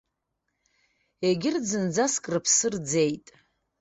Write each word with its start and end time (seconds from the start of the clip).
Егьырҭ 1.25 1.63
зынӡаск 1.69 2.23
рыԥсы 2.31 2.67
рӡеит. 2.73 3.25